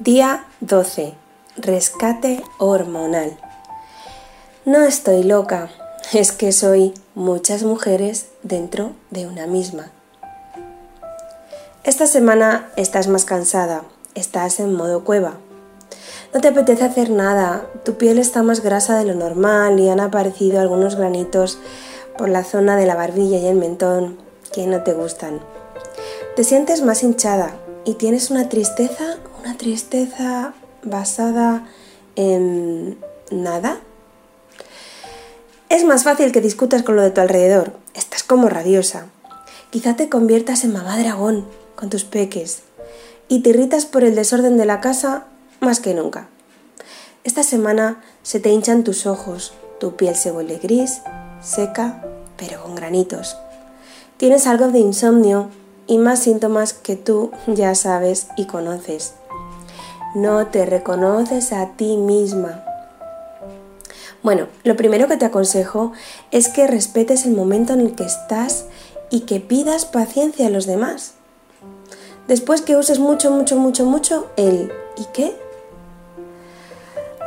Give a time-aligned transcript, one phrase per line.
[0.00, 1.12] Día 12.
[1.58, 3.36] Rescate hormonal.
[4.64, 5.68] No estoy loca,
[6.14, 9.90] es que soy muchas mujeres dentro de una misma.
[11.84, 13.82] Esta semana estás más cansada,
[14.14, 15.34] estás en modo cueva.
[16.32, 20.00] No te apetece hacer nada, tu piel está más grasa de lo normal y han
[20.00, 21.58] aparecido algunos granitos
[22.16, 24.16] por la zona de la barbilla y el mentón
[24.50, 25.40] que no te gustan.
[26.36, 27.50] Te sientes más hinchada
[27.84, 31.66] y tienes una tristeza una tristeza basada
[32.16, 32.98] en
[33.30, 33.78] nada.
[35.68, 37.72] Es más fácil que discutas con lo de tu alrededor.
[37.94, 39.06] Estás como rabiosa.
[39.70, 42.62] Quizá te conviertas en mamá dragón con tus peques
[43.28, 45.26] y te irritas por el desorden de la casa
[45.60, 46.28] más que nunca.
[47.22, 51.02] Esta semana se te hinchan tus ojos, tu piel se vuelve gris,
[51.40, 52.02] seca,
[52.36, 53.36] pero con granitos.
[54.16, 55.50] Tienes algo de insomnio
[55.86, 59.14] y más síntomas que tú ya sabes y conoces
[60.14, 62.64] no te reconoces a ti misma.
[64.22, 65.92] Bueno, lo primero que te aconsejo
[66.30, 68.66] es que respetes el momento en el que estás
[69.08, 71.14] y que pidas paciencia a los demás.
[72.28, 75.34] Después que uses mucho, mucho, mucho, mucho el ¿y qué?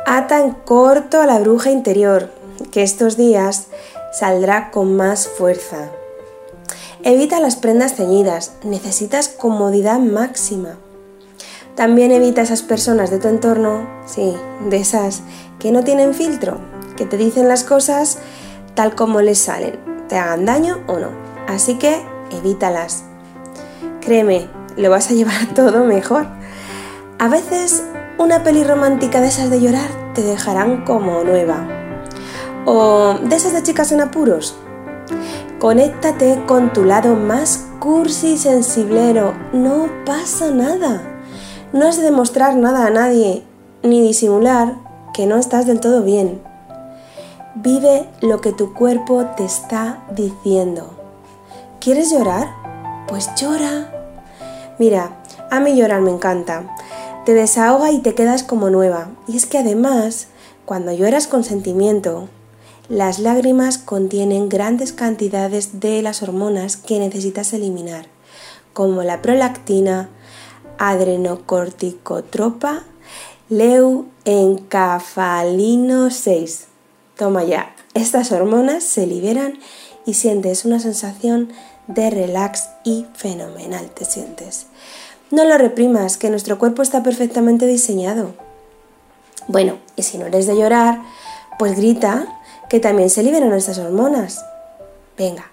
[0.06, 2.30] Ata en corto a la bruja interior,
[2.70, 3.66] que estos días
[4.12, 5.90] saldrá con más fuerza.
[7.02, 10.76] Evita las prendas ceñidas, necesitas comodidad máxima.
[11.74, 14.36] También evita esas personas de tu entorno, sí,
[14.68, 15.22] de esas
[15.58, 16.58] que no tienen filtro,
[16.96, 18.18] que te dicen las cosas
[18.74, 21.08] tal como les salen, te hagan daño o no.
[21.48, 22.00] Así que
[22.30, 23.04] evítalas.
[24.00, 26.26] Créeme, lo vas a llevar todo mejor.
[27.18, 27.82] A veces
[28.18, 31.66] una peli romántica de esas de llorar te dejarán como nueva.
[32.66, 34.56] O de esas de chicas en apuros.
[35.58, 39.34] Conéctate con tu lado más cursi y sensiblero.
[39.52, 41.13] No pasa nada.
[41.74, 43.42] No has de demostrar nada a nadie,
[43.82, 44.76] ni disimular
[45.12, 46.40] que no estás del todo bien.
[47.56, 50.94] Vive lo que tu cuerpo te está diciendo.
[51.80, 52.46] ¿Quieres llorar?
[53.08, 53.92] Pues llora.
[54.78, 56.76] Mira, a mí llorar me encanta.
[57.24, 59.08] Te desahoga y te quedas como nueva.
[59.26, 60.28] Y es que además,
[60.66, 62.28] cuando lloras con sentimiento,
[62.88, 68.06] las lágrimas contienen grandes cantidades de las hormonas que necesitas eliminar,
[68.72, 70.08] como la prolactina,
[70.78, 72.82] adrenocorticotropa
[73.48, 76.66] leuencafalino 6.
[77.16, 79.58] Toma ya, estas hormonas se liberan
[80.06, 81.52] y sientes una sensación
[81.86, 84.66] de relax y fenomenal te sientes.
[85.30, 88.34] No lo reprimas, que nuestro cuerpo está perfectamente diseñado.
[89.48, 91.00] Bueno, y si no eres de llorar,
[91.58, 94.44] pues grita que también se liberan estas hormonas.
[95.18, 95.50] Venga,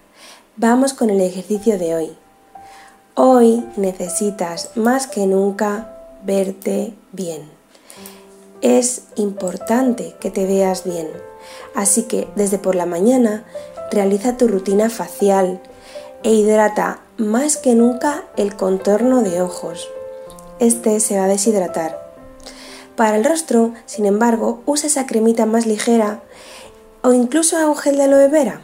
[0.56, 2.18] vamos con el ejercicio de hoy.
[3.14, 7.42] Hoy necesitas más que nunca verte bien.
[8.62, 11.10] Es importante que te veas bien,
[11.76, 13.44] así que desde por la mañana
[13.92, 15.60] realiza tu rutina facial
[16.24, 19.90] e hidrata más que nunca el contorno de ojos.
[20.60, 22.00] Este se va a deshidratar.
[22.96, 26.22] Para el rostro, sin embargo, usa esa cremita más ligera
[27.02, 28.62] o incluso un gel de aloe vera.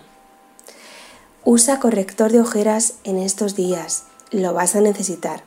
[1.44, 5.44] Usa corrector de ojeras en estos días lo vas a necesitar.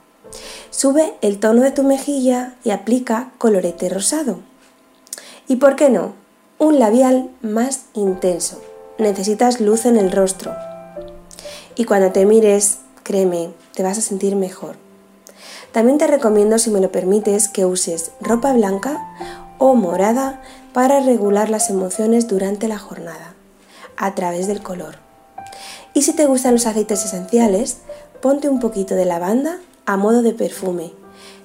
[0.71, 4.41] Sube el tono de tu mejilla y aplica colorete rosado.
[5.49, 6.15] ¿Y por qué no?
[6.59, 8.61] Un labial más intenso.
[8.99, 10.53] Necesitas luz en el rostro.
[11.75, 14.77] Y cuando te mires, créeme, te vas a sentir mejor.
[15.73, 18.99] También te recomiendo, si me lo permites, que uses ropa blanca
[19.59, 20.43] o morada
[20.73, 23.35] para regular las emociones durante la jornada,
[23.97, 24.97] a través del color.
[25.95, 27.79] Y si te gustan los aceites esenciales,
[28.21, 30.93] ponte un poquito de lavanda a modo de perfume.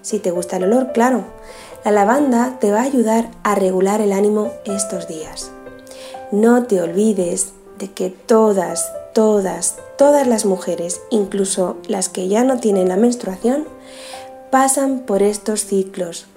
[0.02, 1.24] Si te gusta el olor, claro.
[1.84, 5.52] La lavanda te va a ayudar a regular el ánimo estos días.
[6.32, 12.60] No te olvides de que todas, todas, todas las mujeres, incluso las que ya no
[12.60, 13.68] tienen la menstruación,
[14.52, 16.28] pasan por estos ciclos.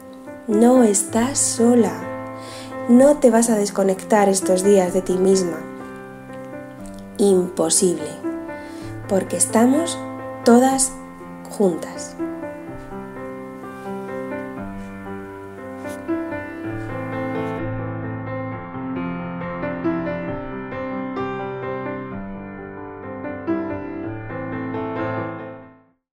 [0.47, 1.93] No estás sola.
[2.89, 5.59] No te vas a desconectar estos días de ti misma.
[7.19, 8.09] Imposible.
[9.09, 9.99] Porque estamos
[10.49, 10.91] todas
[11.59, 12.17] juntas.